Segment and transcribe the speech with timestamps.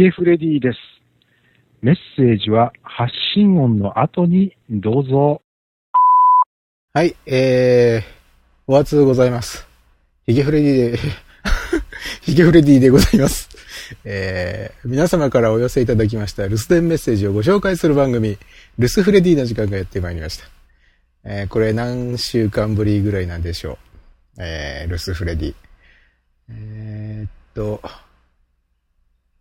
[0.00, 0.78] ゲフレディです。
[1.82, 5.42] メッセージは発信音の後にどうぞ。
[6.94, 8.04] はい、えー、
[8.66, 9.68] お初でございます。
[10.24, 10.98] ヒゲフレディで、
[12.24, 13.50] ヒゲフレディでございます。
[14.06, 18.38] えー、皆様からお寄せいただきました留守電メッセージをご紹介する番組、
[18.78, 20.46] 留守フレディの時間がやってまいりました。
[21.24, 23.76] えー、これ何週間ぶりぐらいなんでしょう。
[24.38, 25.54] えー、留守フレディ。
[26.48, 27.82] えー、っと、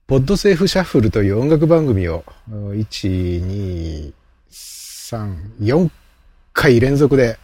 [0.10, 4.12] ポッドセーフシャッフルという音楽番組を、1、2、
[4.50, 5.88] 3、4
[6.52, 7.38] 回連続で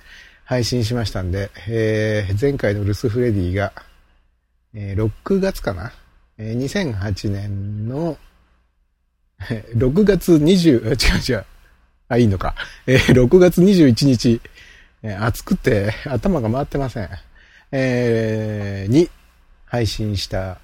[0.45, 3.71] 配信しましたんで、えー、前回の留守フレディが、
[4.73, 5.91] えー、6月かな、
[6.39, 8.17] えー、2008年の、
[9.39, 11.45] 6月20、違う違う。
[12.07, 12.55] あ、いいのか。
[12.87, 14.41] えー、6月21日、
[15.03, 17.09] えー、暑くて頭が回ってません。
[17.71, 19.07] えー、に
[19.65, 20.57] 配信した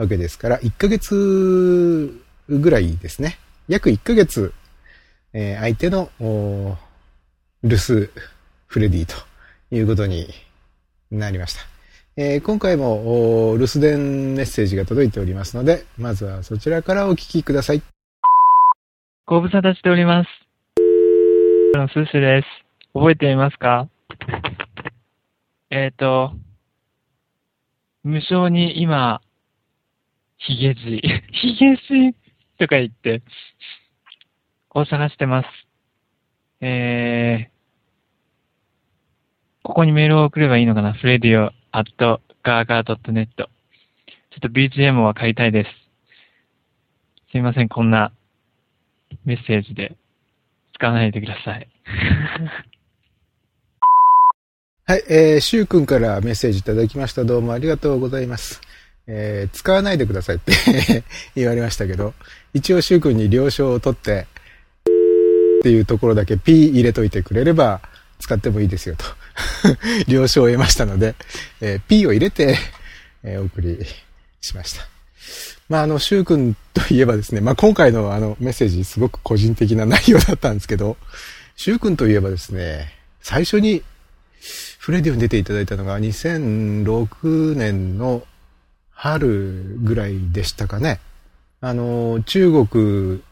[0.00, 3.38] わけですから、1ヶ月ぐらいですね。
[3.68, 4.54] 約1ヶ月、
[5.34, 6.08] えー、相手の、
[7.62, 8.08] 留守
[8.66, 9.14] フレディと
[9.70, 10.26] いうことに
[11.10, 11.60] なりました。
[12.16, 17.82] えー、今回も留守電メッセージが届いておりますので、まずはそちらからお聞きください。
[19.26, 20.28] ご無沙汰しております。
[21.76, 22.46] のスーシュです。
[22.94, 23.86] 覚えていますか？
[25.68, 26.32] えっ、ー、と、
[28.02, 29.20] 無償に今、
[30.42, 30.80] ヒゲじ、
[31.32, 32.16] ヒゲじ
[32.58, 33.22] とか言って、
[34.70, 35.48] を探してます。
[36.62, 37.52] えー、
[39.62, 40.94] ここにメールを送ればいいのかな？
[40.94, 43.26] フレディオアットガーガー .net。
[43.36, 45.70] ちょっと BGM は買いたいです。
[47.32, 48.12] すいません、こんな
[49.26, 49.94] メッセージで
[50.74, 51.68] 使わないでください。
[54.86, 57.24] はい、えー、シュウ君からメッセージいただきました。
[57.24, 58.69] どうもありがとうございます。
[59.06, 60.52] えー、使わないでくださいって
[61.34, 62.14] 言われましたけど、
[62.54, 64.26] 一応シュウ君に了承を取って、
[65.60, 67.82] っていうところだけ P 入れといてくれれば
[68.18, 69.04] 使ってもいいですよと
[70.08, 71.14] 了承を得ましたので、
[71.60, 72.56] えー、P を入れて、
[73.22, 73.78] えー、お送り
[74.40, 74.88] しました。
[75.68, 80.96] まあ、あの、シュウ君といえばですね、まあ、今回のあのメッセージすごく個人的な内容だったんですけど、
[81.56, 83.82] シュウ君といえばですね、最初に
[84.78, 88.22] フレディオに出ていただいたのが2006年の
[89.02, 91.00] 春ぐらいでしたかね。
[91.62, 93.22] あの、中国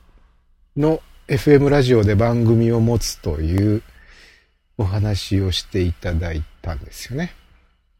[0.78, 3.82] の FM ラジオで番組を持つという
[4.78, 7.34] お話をしていただいたんですよね。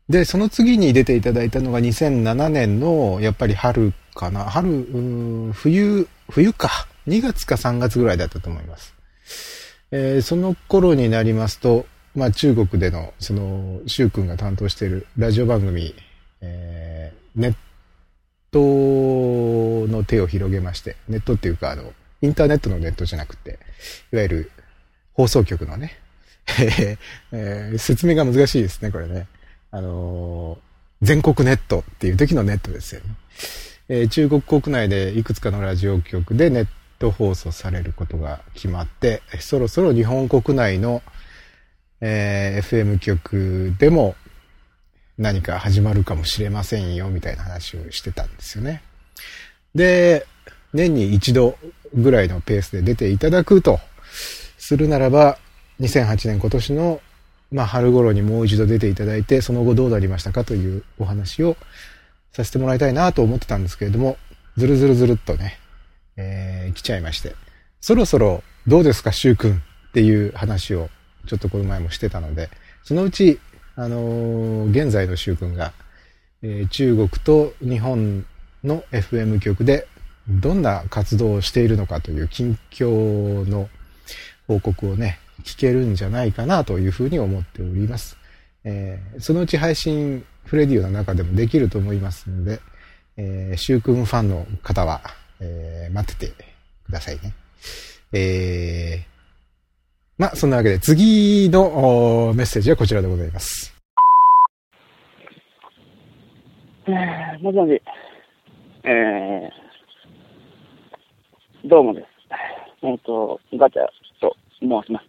[0.09, 4.45] で、その次に出ていただいたのが2007年の、やっぱり春かな。
[4.45, 6.71] 春、冬、冬か。
[7.07, 8.95] 2月か3月ぐらいだったと思います。
[9.91, 11.85] えー、その頃になりますと、
[12.15, 15.95] まあ中国での、その、シュウ君が担当しているラジオ番組、
[16.41, 16.98] えー、
[17.39, 17.55] ネッ
[18.51, 23.59] トの手を広げまして、ネットっていうか、あの、インターネットのネットじゃなくて、
[24.13, 24.53] いわゆる
[25.13, 25.97] 放送局のね、
[27.31, 29.29] えー、説明が難しいですね、これね。
[29.71, 33.07] あのー、全国ネットっていう時のネットですよね。
[33.89, 36.67] えー、中国国内でいくつかのラジオ局でネッ
[36.99, 41.03] ト放送されることが決まって、そろそろ日本国内の、
[42.01, 44.17] えー、FM 局でも
[45.19, 48.83] 何か始まるかもしれませんよ、みたいな話をしてたんですよね。
[49.75, 50.27] で、
[50.73, 51.59] 年に一度
[51.93, 53.81] ぐらいのペースで出ていただくと
[54.59, 55.39] するならば、
[55.81, 57.01] 2008年今年の、
[57.51, 61.57] まあ、春頃にもう一度出ていただいて、その後どうなりましたかというお話を
[62.33, 64.19] させてもらいたいなと思ってたんですけれども、
[64.57, 65.59] ずるずるずるっとね、
[66.17, 67.35] えー、来ちゃいまして、
[67.81, 70.91] そろそろどうですか、シュウ君っていう話を
[71.27, 72.51] ちょっとこの前もしてたので、
[72.85, 73.41] そのうち、
[73.79, 75.73] あの、現在のシュウ君が、
[76.43, 78.27] えー、中国と日本
[78.65, 79.87] の FM 局で
[80.29, 83.69] どんな活動をしているのかという近況の
[84.49, 88.19] 報告をね、聞けるんじゃないかなというふうに思っております。
[88.65, 92.59] えー、そのうち配信、フレディオの中でもできると思いますので、
[93.17, 95.03] えー、シュウ君ファンの方は、
[95.39, 96.35] えー、待ってて
[96.85, 97.33] くださいね。
[98.13, 99.18] えー、
[100.19, 103.73] まあ、そんなわけで次のメッセージはこちらでございます。
[106.89, 107.81] えー、もしもし。
[108.83, 112.07] えー、どうもです。
[112.83, 113.83] えっ、ー、と、ガチャ
[114.21, 115.07] と申します。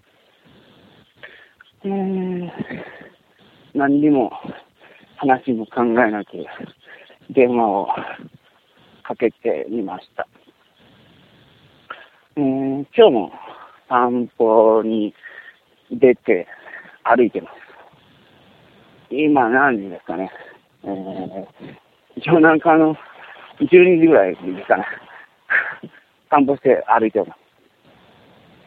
[1.86, 2.52] えー、
[3.74, 4.32] 何にも
[5.16, 6.34] 話も考えなく
[7.32, 7.88] 電話を
[9.02, 10.28] かけてみました。
[12.36, 13.32] えー、今日も
[13.90, 15.14] 散歩に
[15.92, 16.48] 出て
[17.04, 17.54] 歩いてます。
[19.10, 20.32] 今何時ですかね。
[20.84, 21.46] えー、
[22.16, 22.96] 一応なんかあの、
[23.60, 24.86] 12時ぐらいですかね。
[26.30, 27.32] 散歩して歩いてます。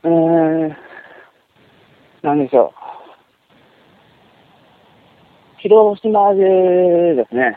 [0.05, 0.75] えー、
[2.23, 2.83] なんでしょう。
[5.61, 7.57] 広島でですね、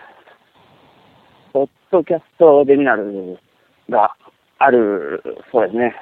[1.51, 3.39] ポッドキャストデミナル
[3.89, 4.15] が
[4.59, 5.95] あるそうですね。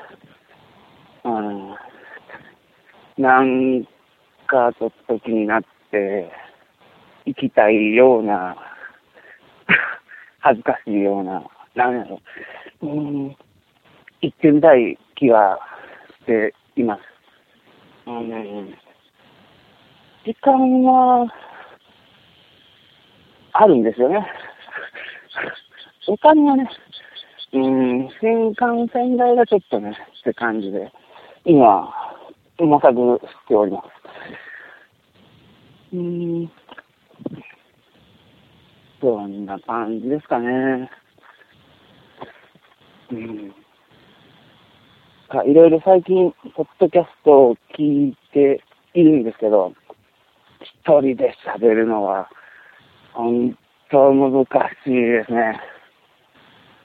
[1.25, 1.75] うん、
[3.17, 3.85] なん
[4.47, 6.31] かちょっと気になって、
[7.25, 8.55] 行きたいような、
[10.39, 11.43] 恥ずかしいような、
[11.75, 12.19] なんやろ。
[12.81, 13.35] うん、
[14.21, 15.57] 行ってみたい気が
[16.19, 17.01] しています。
[18.05, 18.77] うん、
[20.25, 21.33] 時間は、
[23.53, 24.27] あるんですよね。
[26.07, 26.69] お金はね、
[27.53, 30.91] うん、新幹線代がちょっとね、って感じで、
[31.45, 31.93] 今、
[32.57, 32.93] 模索
[33.27, 33.85] しております。
[35.93, 36.51] うん、
[39.01, 40.89] そんな感じですかね。
[43.11, 43.53] うん。
[45.45, 48.61] いろいろ最近、ポッドキャストを聞いて
[48.93, 49.73] いるんですけど、
[50.61, 52.29] 一人で喋るのは、
[53.11, 53.57] 本
[53.91, 54.45] 当難
[54.85, 55.59] しいですね。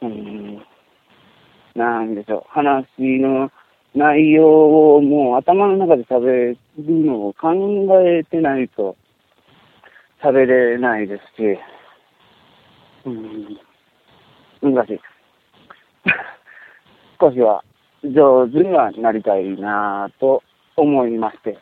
[0.02, 0.62] うん。
[1.76, 2.44] なんでしょう。
[2.48, 3.52] 話の
[3.98, 7.50] 内容をもう頭の中で喋るのを考
[8.06, 8.96] えてないと
[10.22, 11.58] 喋れないですし、
[13.06, 13.58] うん。
[14.72, 15.00] 難しい。
[17.20, 17.64] 少しは
[18.04, 20.44] 上手にはなりたいなぁと
[20.76, 21.58] 思いまして、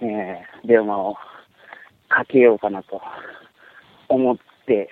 [0.00, 1.16] えー、電話を
[2.10, 3.00] かけようかなと
[4.08, 4.90] 思って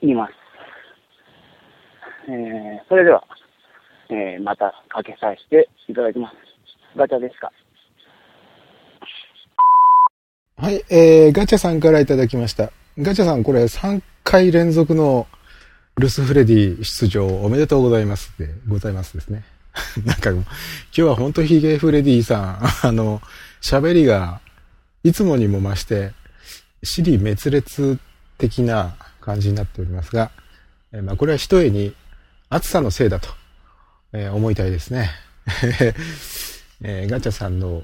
[0.00, 0.32] います。
[2.28, 3.22] えー、それでは、
[4.10, 6.36] えー、またかけさせていただきます。
[6.96, 7.52] ガチャですか？
[10.56, 12.72] はい、えー、ガチャさんからいただきました。
[12.98, 15.26] ガチャさん、これ3回連続の
[15.96, 19.44] ルスフレディ出場おめでとうございますでございますですね。
[20.04, 20.44] なんか、今
[20.92, 23.20] 日は本当ヒゲフレディさん、あの、
[23.62, 24.40] 喋りが
[25.04, 26.12] いつもにも増して、
[26.82, 27.98] 尻滅裂
[28.38, 30.30] 的な感じになっておりますが、
[30.92, 31.94] えーまあ、これは一重に
[32.48, 33.28] 暑さのせいだと、
[34.12, 35.10] えー思いたいですね。
[36.82, 37.82] えーガチャさんの、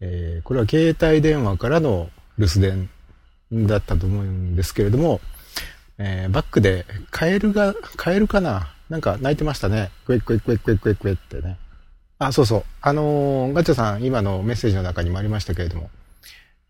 [0.00, 2.88] えーこれは携帯電話からの留守電
[3.68, 5.20] だったと思うんですけれども、
[5.98, 8.72] えーバックでカエルが、カエルかな？
[8.88, 9.90] なんか鳴いてましたね。
[10.06, 11.58] クエクエクエクエクエクエってね。
[12.18, 12.64] あ、そうそう。
[12.80, 15.90] あのーガチャさん、今のメッセージの中にもありましたけれども、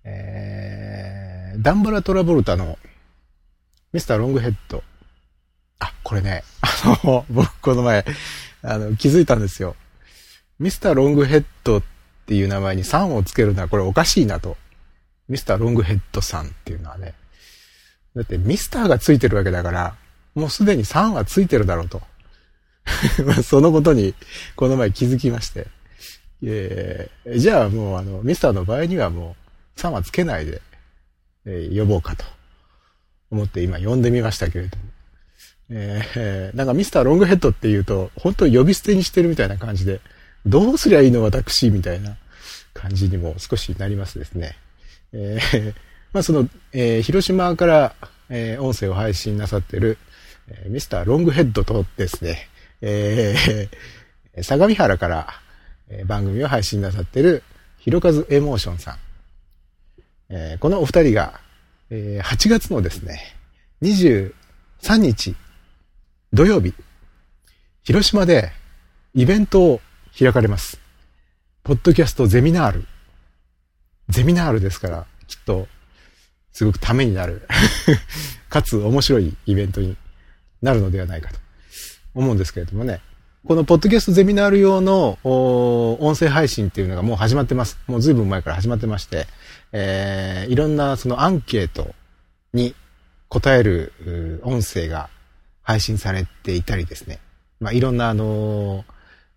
[0.04, 2.78] えーダンバラ・トラボルタの
[3.92, 4.82] ミスター・ロングヘッド。
[5.80, 8.04] あ、これね、あの、僕この前、
[8.62, 9.76] あの、気づいたんですよ。
[10.58, 11.82] ミスター・ロングヘッドっ
[12.26, 14.56] ていう名前に3をつけるのはこれおかしいなと。
[15.28, 17.14] ミスター・ロングヘッドさんっていうのはね。
[18.14, 19.96] だってミスターがついてるわけだから、
[20.34, 22.02] もうすでに3はついてるだろうと。
[23.42, 24.14] そのことに、
[24.56, 25.66] この前気づきまして。
[26.42, 29.36] えーじゃあもうあの、ミスターの場合にはも
[29.76, 30.60] う3はつけないで、
[31.46, 32.24] えー呼ぼうかと
[33.30, 34.84] 思って今呼んでみましたけれども。
[35.70, 40.00] えーなんかミスターロングヘッドって言うと、本当呼び捨てにしてるみたいな感じで、
[40.46, 42.16] どうすりゃいいの私みたいな
[42.74, 44.56] 感じにも少しなりますですね。
[45.12, 45.74] えー
[46.12, 47.94] まあその、えー広島から、
[48.28, 49.98] えー音声を配信なさってる、
[50.48, 52.48] えーミスターロングヘッドとですね、
[52.80, 55.40] えー 相模原から、
[55.88, 57.42] えー番組を配信なさってる、
[57.78, 58.98] ひろかずエモーションさん。
[60.30, 61.40] えーこのお二人が、
[61.90, 63.20] えー8月のですね、
[63.82, 65.36] 23日、
[66.32, 66.74] 土曜日、
[67.82, 68.52] 広島で
[69.14, 69.80] イベントを
[70.16, 70.78] 開かれます。
[71.64, 72.86] ポッドキャストゼミナール。
[74.08, 75.66] ゼミナールですから、きっと、
[76.52, 77.48] すごくためになる。
[78.48, 79.96] かつ面白いイベントに
[80.62, 81.40] なるのではないかと
[82.14, 83.00] 思うんですけれどもね。
[83.44, 87.76] このポッドキャストゼミナール用の音声配信っていうのがもう始まってます。
[87.88, 89.26] もう随分前から始まってまして、
[89.72, 91.92] えーいろんなそのアンケート
[92.52, 92.76] に
[93.28, 95.10] 答える音声が
[95.70, 97.20] 配信されていたりですね。
[97.60, 98.84] まあ、いろんなあの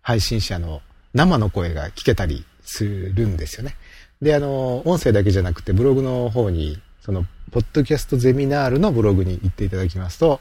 [0.02, 3.76] 配信者の生の声が聞けたりするんですよね。
[4.20, 10.40] で、あの音声だけじゃなくてブログの方に、その、ポッドキャストゼミナールのブログに行っていただきますと、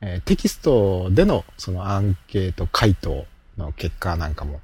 [0.00, 3.24] えーテキストでのそのアンケート回答
[3.56, 4.60] の結果なんかも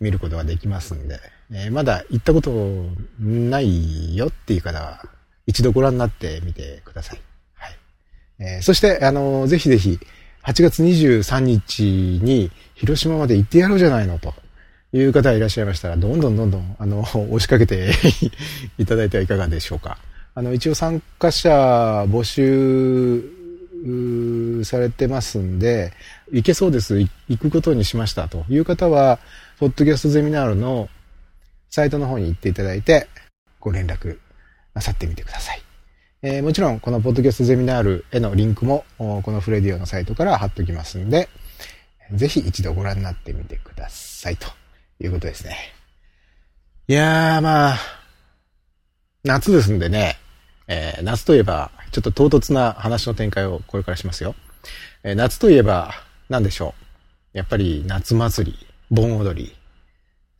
[0.00, 1.20] 見ることができますんで、
[1.52, 2.50] えーまだ行ったこと
[3.20, 5.04] ないよっていう方は、
[5.46, 7.20] 一度ご覧になってみてください。
[8.38, 9.98] えーそして、あのーぜひぜひ、
[10.44, 11.82] 8月23日
[12.22, 14.34] に広島まで行ってやろうじゃないのと
[14.92, 17.92] いう方がいらっしゃいましたら、どんどんどんどん、あの、押しかけて
[18.78, 19.98] いただいてはいかがでしょうか。
[20.34, 21.50] あの、一応参加者
[22.04, 23.24] 募集
[24.64, 25.92] されてますんで、
[26.30, 29.18] 行けそうです、行くことにしましたという方は、
[29.58, 30.88] ポッドキャストゼミナールの
[31.70, 33.08] サイトの方に行っていただいて、
[33.60, 34.18] ご連絡
[34.74, 35.65] なさってみてください。
[36.28, 41.28] えーもちろん、このポッドキャストゼミナールへのリンクも、このフレディオのサイトから貼っておきますんで、
[42.12, 44.48] ぜひ一度ご覧になってみてくださいと
[44.98, 45.56] いうことですね。
[46.88, 47.78] いやー、まあ、
[49.22, 50.16] 夏ですんでね、
[50.66, 54.34] えー夏といえば、ちょっと唐突な話の展開をこれからしますよ。
[55.04, 55.94] えー夏といえば、
[56.28, 56.74] 何でしょ
[57.34, 57.38] う。
[57.38, 59.54] やっぱり夏祭り、盆踊り。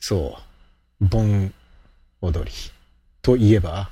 [0.01, 0.37] そ
[1.01, 1.55] う、盆
[2.23, 2.51] 踊り。
[3.23, 3.91] といえば、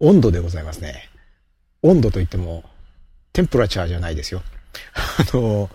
[0.00, 1.08] 音頭でございますね。
[1.82, 2.64] 音頭といっても、
[3.32, 4.42] temperature じゃないですよ。
[4.94, 5.70] あの、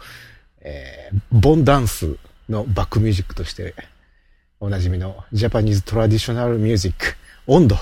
[0.61, 2.17] えー盆 dance
[2.49, 3.73] のバックミュージックとして、
[4.59, 7.15] おなじみの Japanese traditional music、
[7.47, 7.77] 音頭。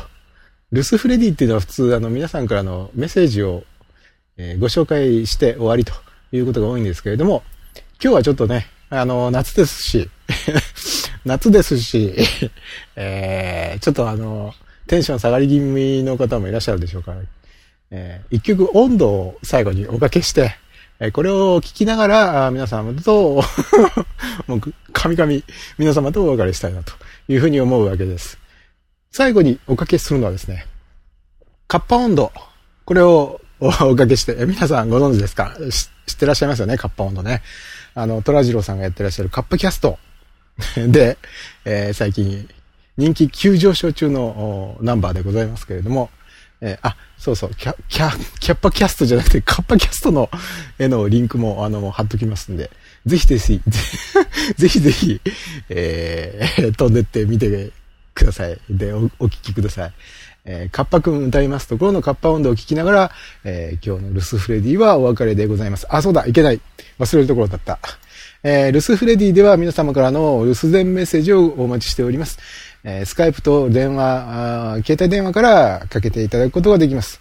[0.71, 3.63] 留守フレディっていうのは普通、あの、皆さんからのメッセージを、
[4.37, 5.93] えーご紹介して終わりと
[6.31, 7.43] いうことが多いんですけれども、
[8.01, 10.09] 今日はちょっとね、あの、夏ですし、
[11.25, 12.13] 夏ですし、
[12.95, 14.53] えーちょっとあの、
[14.87, 17.21] テンション下がり気味の方もいらっしゃるでしょうから、
[17.91, 20.55] えー一曲温度を最後におかけして、
[20.99, 23.43] えーこれを聞きながら、皆様と、
[24.47, 24.61] もう、
[24.93, 25.31] 神々、
[25.77, 26.93] 皆様とお別れしたいなと
[27.27, 28.37] いうふうに思うわけです。
[29.11, 30.65] 最後におかけするのはですね、
[31.67, 32.31] カッパ温度。
[32.85, 35.55] これを おかけして、え皆さんご存知ですか？
[36.05, 37.41] 知ってらっしゃいますよね、カッパ温度ね。
[37.95, 39.97] あの、トラジローさんがやってらっしゃるカッパキャスト
[40.75, 41.17] で、
[41.65, 42.47] えー最近
[42.97, 46.09] 人気急上昇中のナンバーでございますけれども、
[46.61, 50.29] えーあ、そうそう、キャ、キャ、キャッパキャストじゃなくて、カッパキャストの
[50.79, 52.71] へのリンクも、あの、貼っときますんで、
[53.05, 53.61] ぜひぜひ、
[54.57, 55.21] ぜひぜひ、
[55.69, 57.69] えー 飛んでってみて
[58.15, 58.57] ください。
[58.69, 59.93] で、お、お聞きください。
[60.45, 63.11] えーカッパくん歌いますところのカッパ温度を聞きながら、
[63.43, 65.85] えー今日のルスフレディはお別れでございます。
[65.89, 66.61] あ、そうだ、いけない。
[66.99, 67.77] 忘れるところだった。
[68.43, 72.39] えー留守フレディでは皆様からの留守電メッセージをお待ちしております。
[72.83, 77.19] えースカイプと電話、携帯電話からかけていただくことができます。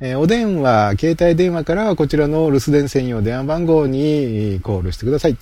[0.00, 5.36] えーお電話、携帯電話からこちらの留守電専用電話番号にコールしてください。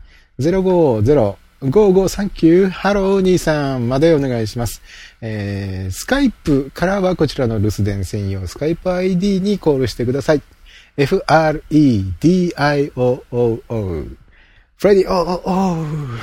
[0.40, 4.80] 050-5539ハロー23までお願いします。
[5.20, 10.42] えー、スカイプからはこちらの留守電専用スカイプ ID にコールしてください。
[10.96, 11.60] f-r-e-d-i-o-o-o
[14.80, 16.18] フレディおーおー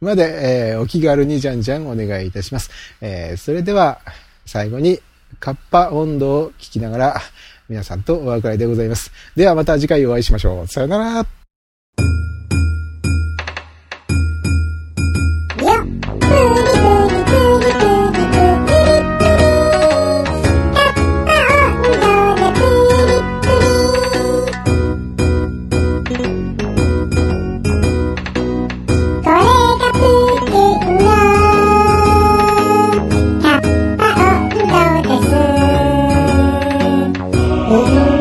[0.00, 2.68] まで、えーお気軽にじゃんじゃんお願いいたします。
[3.00, 4.00] えーそれでは
[4.44, 4.98] 最後に
[5.38, 7.20] カッパ温度を聞きながら
[7.68, 9.12] 皆さんとお別れでございます。
[9.36, 10.66] ではまた次回お会いしましょう。
[10.66, 11.45] さよなら。
[37.78, 38.15] Oh.